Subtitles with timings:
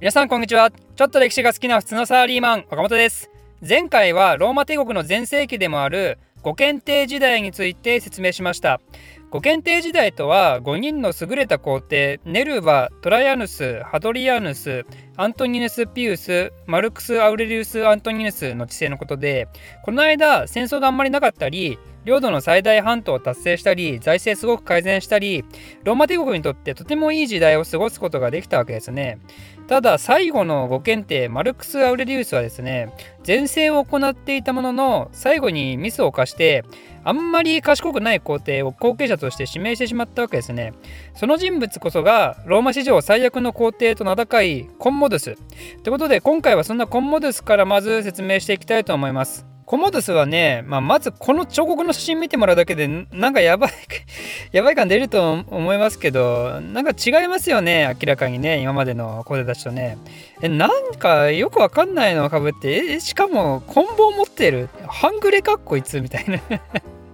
[0.00, 0.70] 皆さんこんにちは。
[0.70, 3.30] ちょっと歴史が好きな普通のサラリーマン岡本です。
[3.60, 8.80] 前回はローマ帝国の全盛期でもある五検定時代について説明しました。
[9.28, 14.86] 五検定時代とは5人の優れた皇帝ネルバトライアヌスハドリアヌス
[15.18, 19.48] アントニヌス・ピウスマルクス・アウレリウス・アントニヌスの治世のことで
[19.84, 25.44] この間戦争があんまりなかったり領土の最大半島を達成したり財政すごく改善したり
[25.84, 29.18] ローマ帝国にとってとてもいい時代を過ごすことができたわけですね
[29.66, 32.92] ただ最後のご検定マルクス・アウレリウスはですね
[33.26, 36.64] 前世を行っていたものの最後にミスを犯して
[37.02, 40.74] あんまり賢くない皇帝を後継者として指名してしまったわけですね。
[41.14, 45.34] その人物こそがローマ史上最悪の皇帝と名高いコンモドゥス。
[45.82, 49.49] ということで今回はそんなコンモドゥスからまず説明していきたいと思います。
[49.70, 53.72] コモドスはね、まあ、まずこの彫刻の写真見てもらうだけでなんかやばい
[54.50, 59.96] やばい感出ると思いますけどなんか違いますよね明らかにね今までのコーデたちとね。
[60.42, 66.40] えなんかよくわかんないのをかぶってえしかも棍棒持ってる半グレかっこいつみたいな。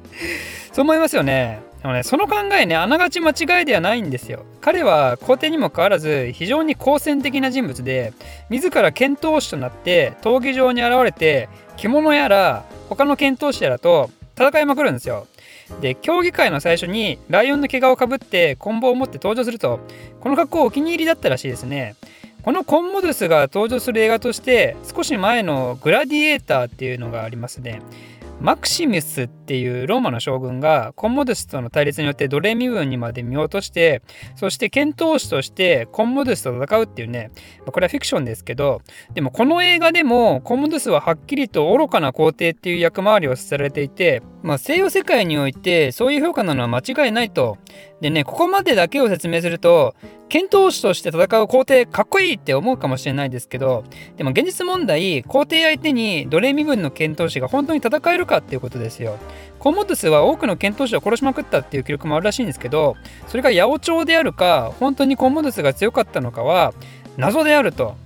[0.72, 1.65] そう思いますよね。
[1.82, 8.12] でもねその考えねあながち間違いではないんですよ彼は皇帝にもかかわらず非常に好戦的な人物で
[8.50, 15.26] 自ら遣唐使となって闘技場に現れて着物やら他の遣唐使やらと戦いまくるんですよ。
[15.80, 19.80] で競技会の最初にライオンの毛皮をかぶって棍棒を持って登場すると
[20.20, 21.96] この格好お気に入りだったらしいですね。
[22.42, 27.82] このコンモドゥスが登場する映画として少し前のグラディエーターっていうのがありますね。
[28.40, 34.02] マクシミスっていうローマの将軍がコンモドゥスとの対立によって奴隷身分にまで見落として
[34.34, 37.30] そして遣唐使としてコンモドゥスと戦うっていうね
[37.64, 38.82] これはフィクションですけど
[39.14, 47.58] でもこの映画でもコンモドゥスははっきりと愚かな皇帝っていう役回りをさせられていて、まあ、西洋世界においてそういう評価なのは間違いないと。
[48.00, 49.96] でねここまでだけを説明すると
[50.28, 53.82] 遣唐使として戦う皇帝かっこいいって思うかもしれないですけど
[54.16, 59.18] でも現実問題皇帝相手に奴隷身分の遣唐使が本当に戦えるかっていうことですよ。
[59.58, 62.94] コモドスは多くの遣唐使を殺しまくったっていう記録もあるらしいんですけど
[63.26, 66.72] それが八百長であるか本当にコモドスが強かったのかは
[67.16, 67.96] 謎であると。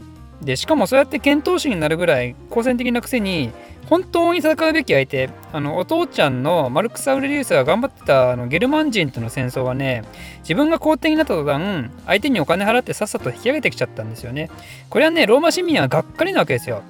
[0.43, 3.51] でしかもそうやって遣唐使になるぐらい好戦的なくせに
[3.91, 10.05] 本当に戦うべき相手あのお父ちゃんのマルクス・アウレリウスが頑張ってたあのゲルマン人との戦争はね
[10.43, 14.49] 自分が皇帝になった途端相手にお金払ってさっさと引き上げてきちゃったんですよね。
[14.89, 16.83] これはねローマ市民はがっかりなわけですよ。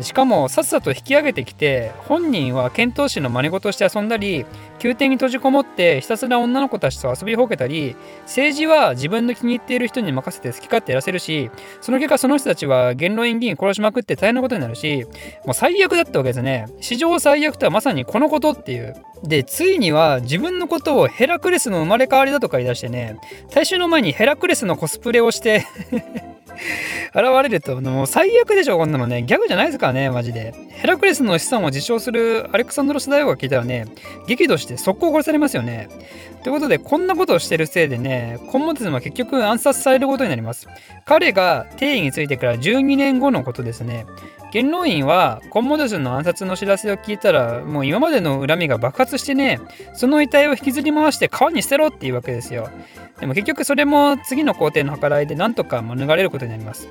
[0.00, 4.46] しかもさっさと引き上げてきて本人は遣唐使の真似事して遊んだり
[4.86, 15.04] 宮廷に閉じこもってひたすら女の子たちと遊びほけたり政治は自分の気に入っている人に任せて好き勝手やらせるしその結果その人たちは元老院議員殺しまくって大変なことになるし
[15.44, 16.66] もう最悪だったわけですね。
[16.80, 18.94] 史上最悪とはまさにこのことっていう。
[19.22, 23.18] でついには自分のことをヘラクレスの生まれ変わりだとか言い出してね
[23.50, 25.64] 大衆の前にヘラクレスのコスプレをして
[27.14, 29.22] 現れると、もう最悪でしょ、こんなのね。
[29.22, 30.54] ギャグじゃないですからね、マジで。
[30.70, 33.86] ヘラクレスの資産を自称するアレクサンドロス大王が聞いたらね、
[34.26, 35.88] 激怒して速攻殺されますよね。
[36.42, 40.68] ということで、こんなことをしてるせいでね、コンモテズムは結局暗殺されることになります。
[41.04, 44.06] 彼が定位についてから12年後のことですね。
[44.52, 49.60] 元老院はコンモドスの暗殺の知らせを聞いたらもう今までの恨みが爆発してね
[49.94, 52.70] その遺体を引きずり回して川に捨てろっていうわけですよ。
[53.20, 56.88] でも結局それも次の皇帝の計らいでなんとか免れることになります。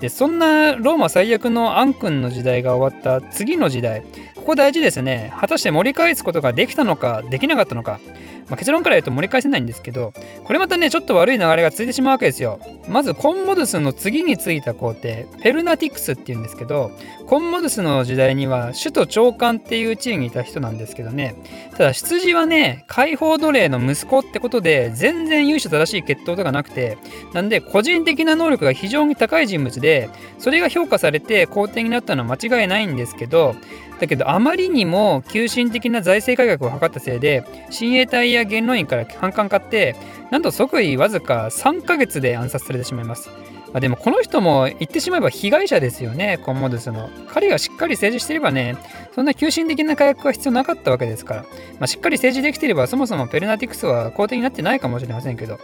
[0.00, 4.02] でそんなローマ最悪のアン君の時代が終わった次の時代
[4.34, 5.32] ここ大事ですね。
[5.38, 8.00] 果たして盛り返すことができたのかできなかったのか。
[8.48, 10.12] まあ、結論から言うと盛り返せないんですけど、
[10.44, 12.60] これまたね、ちょっと悪い流れが続いてしまうわけですよ。
[12.88, 16.90] まず、コンモドゥスの次についた皇帝、ペルナティクスっていうんですけど、
[17.26, 21.34] コンモドゥスの時代には首都長官っていう地位にいた人なんですけどね、
[21.72, 26.98] ただ出自はね、解放奴隷の息子ってことで、全然由緒正しい血統とかなくて、
[27.32, 33.56] なんで個人的な能力が非常に高い人物で、それが評価されて皇帝になったのは間違いないんですけど、
[34.00, 39.96] だけどあまりにも急進的な財政改革を図ったせいで親衛隊や元老院から反感買って
[40.30, 43.30] なんと即位わずか3ヶ月で暗殺されてしまいます。
[43.74, 47.10] まあ、でもこの人も言ってしまえば被害者ですよね、コンモドゥスの。
[47.26, 48.76] 彼がしっかり政治してればね、
[49.16, 51.42] そんな急進的な改革が必要なかったわけですから。
[51.42, 51.48] ま
[51.80, 55.58] あ、しっかり政治できていればそもそもペルナティクスは皇帝になってないかもしれませんけど。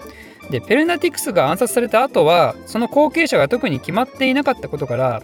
[0.51, 5.23] で、ペルナティクスが暗殺された後は、その後継者が特に決まっていなかったことから、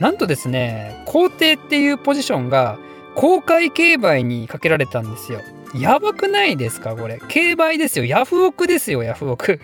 [0.00, 2.78] なんとですね、皇帝っていうポジションが
[3.14, 5.40] 公開競売にかけられたんですよ。
[5.74, 7.20] やばくないですかこれ。
[7.28, 8.04] 競売ですよ。
[8.04, 9.60] ヤフオクですよ、ヤフオク。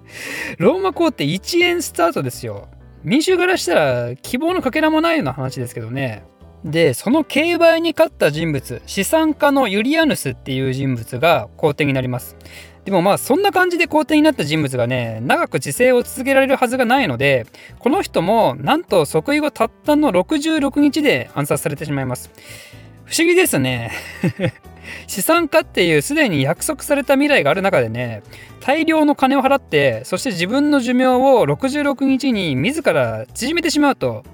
[0.58, 2.68] ローマ皇帝1円スタートですよ。
[3.02, 6.24] 民衆からしたら希望のかけらもないような話ですけどね。
[6.64, 12.36] で、その競売に勝った人物、資産家のユリアヌスっていう人物が皇帝になります。
[12.90, 17.46] でもまあそんな感じで皇帝になった人物がね長く治世を続けられるはずがないので
[17.78, 22.32] この人もなんと即位後たったの66日で暗殺されてしまいます。
[23.04, 23.92] 不思議ですね。
[25.06, 28.24] 資産家っていうすでに約束された未来がある中でね
[28.58, 34.24] 大量の金を払ってそして自分の寿命を66日に自ら縮めてしまうと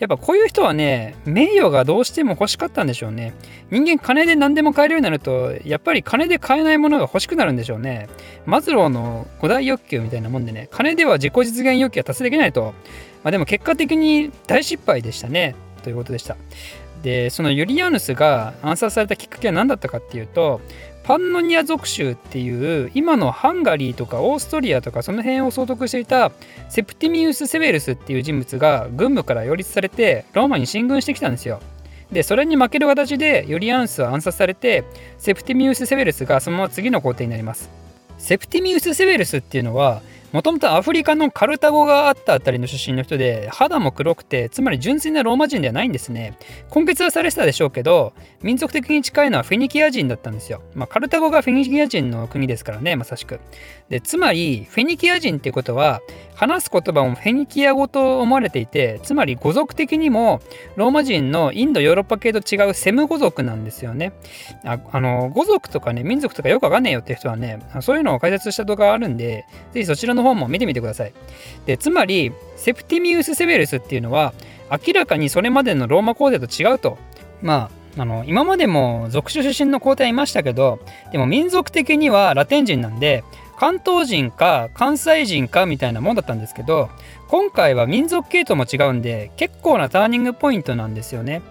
[0.00, 3.34] やっぱこういう人はね名誉がどうしても欲しかったんでしょうね。
[3.70, 8.08] 人間金で何でも買えるようになるとやっぱり金で買えないものが欲しくなるんでしょうね。
[8.46, 12.74] マズローの五大欲求みたいなもんでね金では自己実現欲求は達成できないと。
[13.22, 15.54] まあでも結果的に大失敗でしたね。
[15.82, 16.36] ということでした。
[17.02, 20.60] でそのユリアヌスが暗殺されたきっかけは何だったかっていうと
[21.10, 26.30] パンノニア属州っていう今のハンガリーとかオーストリアとかその辺を総督していた
[26.68, 31.58] セプティミウス・セベルスっていう人物が軍部から擁立されてローマに進軍してきたんですよ。
[32.12, 34.84] でそれに負ける形でユリアヌスは暗殺されて
[35.18, 37.68] セプティミウス・セベルスがそのまま次の皇帝になります。
[38.18, 40.02] セプティミウス・セベルスっていうのは
[40.32, 46.38] もともとアフリカのカルタゴがあったあたりの出身の人で肌も黒くてつまり純粋なローマ人ではないんですね
[46.72, 48.12] 根血はされてたでしょうけど
[48.42, 53.40] 民族的に近いのはフェニキア人だったんですよ、まあ、カルタゴがフェニキア人の国ですからねまさしく。
[53.90, 56.00] でつまりフェニキア人っていうことは
[56.34, 60.40] 話す言葉もフェニキア語と思われていてつまり語族的にも
[60.76, 64.12] ローマ人のインドヨーロッパ系と違うセム語族なんですよね。
[64.64, 71.12] ああの語族とかね民族とかよくわかんねえよって人はねそういうのを解説した動画があるんでぜひそちらの方も見てみてください。
[71.66, 74.32] でつまりセプティミウス・セベルスっていうのは
[74.70, 76.96] 明らかにそれまでのローマ皇帝と違うと。
[77.42, 80.78] まああの今までも属種出身の皇帝はいましたけど
[81.12, 83.24] でも民族的にはラテン人なんで
[83.58, 86.88] 関東人か関西人かみたいなもんだったんですけど
[87.28, 91.42] 今回は民族系統も違うんで結構なターニングポイントなんですよね。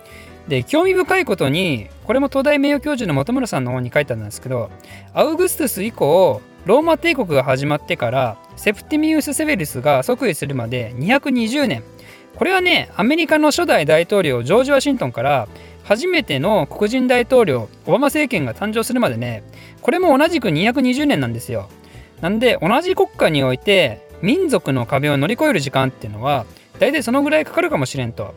[0.48, 4.72] で興味深いことにこれも東大名誉教授の本村さんの方に書いてあるんですけど
[5.14, 11.84] アウグストゥス以降ローマ帝国が始まってからセプティミウス・セベルスが即位するまで220年
[12.36, 15.48] これはねアメリカの初代大統領ジョージ・ワシントンから
[15.90, 19.42] 初めての黒人大統領オバマ政権が誕生するまでね
[19.82, 21.68] これも同じく220年なんですよ
[22.22, 26.46] なんで同じ国家において民族の壁を乗り越える時間っていうのは
[26.78, 28.36] 大体そのぐらいかかるかもしれんと。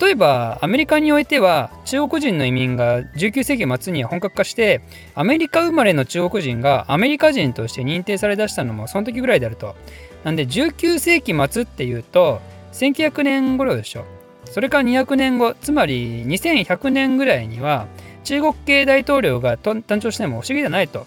[0.00, 4.82] 例えばアメリカにおいては中国人の移民が19世紀末には本格化して
[5.14, 9.74] アメリカ生まれの中国人がアメリカ人として認定されだしたのもその時ぐらいであると。
[10.22, 12.40] なんで19世紀末っていうと
[12.72, 14.04] 1900年頃でしょ。
[14.50, 17.86] それから200年後つまり2100年ぐらいには
[18.24, 21.06] 中国系大統領が誕生しても不思議じゃないと。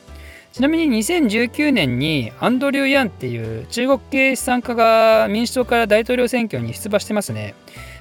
[0.53, 7.55] ちなみに2019年にアンドリュー・ヤンっていう中国系資産家が民主党から大統領選挙に出馬してますね。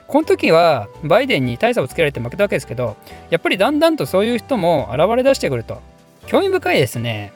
[0.08, 2.96] この時はバイデンに大差をつけられて負けたわけですけど、
[3.30, 5.80] やっぱりだんだんとそういう人も現れ出してくると。
[6.26, 7.32] 興味深いですね。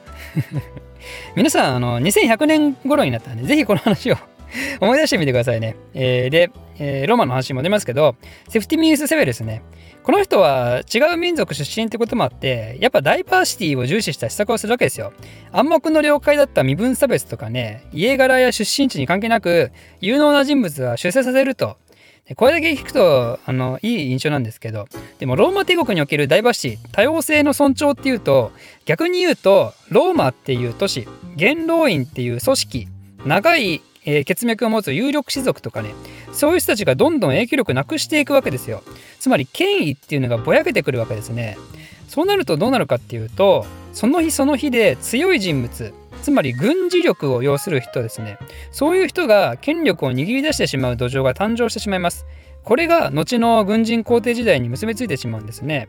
[1.37, 4.17] 皆さん、あの、2100年頃になったんで、ぜひこの話を
[4.81, 5.77] 思い出してみてくださいね。
[5.95, 8.17] えー、で、えー、ローマの話に戻りますけど、
[8.49, 9.63] セフティミウス・セベルスね。
[10.03, 15.13] この人は違う民族出身ってこともあって、やっぱダイバーシティを重視した施策をするわけですよ。
[15.51, 21.79] 暗黙の了解だった身分差別とかね、家柄や出身地に関係なく、有能な人物は出世させると。
[22.37, 24.87] これだけ聞くとあのいい印象なんですけど
[25.19, 28.51] でもローマ帝国におけるダイバーシティ多様性の尊重っていうと
[28.87, 31.07] 逆に言うとローマっていう都市
[31.37, 32.89] 元老院っていう組織
[33.27, 35.95] 長いえー、血脈を持つ有力士族とかね
[36.33, 38.83] そういう人たちがどんどん影響力なくしていくわけですよ。
[39.21, 41.57] つまり権威っていうのがぼやけてくるわけですね。
[42.09, 48.39] そうなるとどうなるかっていうとその日その日で強い人物つまり軍事力を要する人ですね。
[48.73, 52.27] そういう人が権力を握り出してしまう土壌が誕生してしまいます。
[52.65, 55.89] これが後の軍人皇帝時代に結びついてしまうんですね。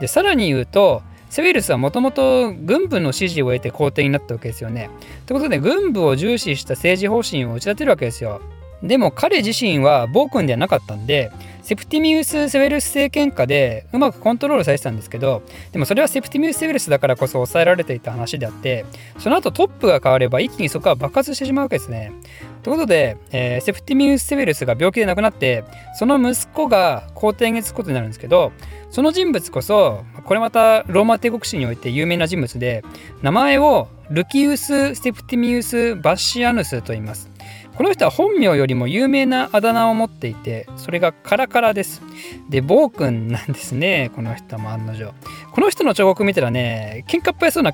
[0.00, 4.90] でさらに言うとセウィルスはもともと軍部の支持を得て皇帝になったわけですよね。
[5.26, 8.42] ということで軍部を重視した政治方針を打ち立てるわけですよ。
[8.82, 11.30] でも彼自身は暴君ではなかったんで
[11.62, 18.86] セプティミウス・セウェルス政権下でうまくコントロールされてたんですけどでもそれはセプティミウス・セウェルスだからこそ抑えられていた話であって
[19.18, 22.12] その後トップが変われば一気にそこは爆発してしまうわけですね。
[22.62, 25.64] ということで、えー、セプティミウス・セウェルスが病気で亡くなって
[25.94, 28.52] その息子が皇帝につくことになるんですけど
[28.90, 32.84] その人物こそこれまたローマ帝国史において有名な人物で
[33.22, 37.30] 名前をルキウス・セプティミウス・バッシアヌスと言います。
[37.76, 42.02] この人は本名よりも有名なあだ名を持っていて、それがカラカラです。
[42.50, 45.14] で、暴君なんですね、この人も案の定。
[45.52, 47.72] この人の彫刻見たらね、喧嘩っぽいそうな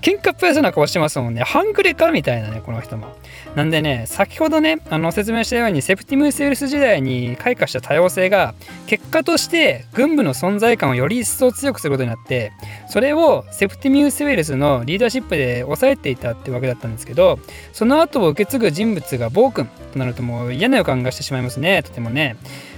[0.00, 1.42] 喧嘩っぽいそうな顔してますもんね。
[1.42, 3.16] 半グレかみたいなね、この人も。
[3.54, 8.54] なんでね、先ほどね、あの説明したように、セプティムス・ウェルス時代に開花した多様性が、
[8.86, 12.52] 結果として軍部の存在感をより一層強くすることになって、
[12.88, 17.38] それをセプティミウス・ウェルスのリーダーシップで抑えていたってわけだったんですけど、
[17.72, 22.36] その後を受け継ぐ人物が暴君となるともう嫌な予感がしてしまいますね、とてもね。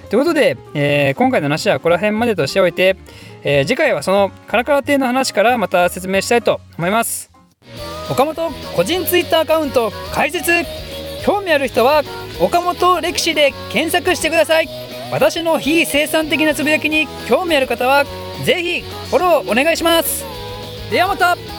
[0.09, 2.97] ということで、えー、今回の話はこの辺までとしておいて、
[3.43, 7.31] えー、次回はそのカラカラ亭の話からまた説明したいと思います。
[8.11, 10.51] 岡本個人ツイッターアカウント開設。
[11.25, 12.03] 興味ある人は
[12.41, 14.69] 岡本歴史で検索してください。
[15.13, 18.05] 私の非生産的なつぶやきに興味ある方は
[18.45, 18.81] ぜひ
[19.11, 20.25] フォローお願いします。
[20.91, 21.58] ではまた。